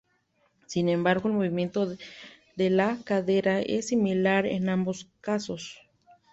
[0.65, 1.95] Sin embargo el movimiento
[2.55, 5.77] de la cadera es similar en ambos casos.